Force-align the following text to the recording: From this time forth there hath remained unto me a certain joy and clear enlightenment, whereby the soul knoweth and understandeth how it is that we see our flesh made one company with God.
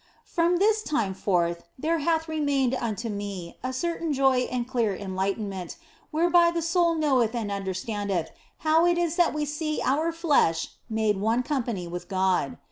From 0.25 0.57
this 0.57 0.81
time 0.81 1.13
forth 1.13 1.61
there 1.77 1.99
hath 1.99 2.27
remained 2.27 2.73
unto 2.73 3.07
me 3.07 3.59
a 3.63 3.71
certain 3.71 4.13
joy 4.13 4.47
and 4.49 4.67
clear 4.67 4.95
enlightenment, 4.95 5.75
whereby 6.09 6.49
the 6.49 6.63
soul 6.63 6.95
knoweth 6.95 7.35
and 7.35 7.51
understandeth 7.51 8.31
how 8.65 8.87
it 8.87 8.97
is 8.97 9.15
that 9.17 9.31
we 9.31 9.45
see 9.45 9.79
our 9.85 10.11
flesh 10.11 10.69
made 10.89 11.17
one 11.21 11.43
company 11.43 11.87
with 11.87 12.07
God. 12.09 12.57